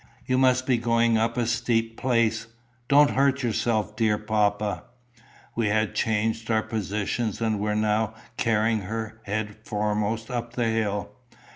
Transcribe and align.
"You 0.25 0.39
must 0.39 0.65
be 0.65 0.79
going 0.79 1.19
up 1.19 1.37
a 1.37 1.45
steep 1.45 1.95
place. 1.95 2.47
Don't 2.87 3.11
hurt 3.11 3.43
yourself, 3.43 3.95
dear 3.95 4.17
papa." 4.17 4.85
We 5.55 5.67
had 5.67 5.93
changed 5.93 6.49
our 6.49 6.63
positions, 6.63 7.39
and 7.39 7.59
were 7.59 7.75
now 7.75 8.15
carrying 8.35 8.79
her, 8.79 9.21
head 9.25 9.57
foremost, 9.63 10.31
up 10.31 10.53
the 10.53 10.65
hill. 10.65 11.11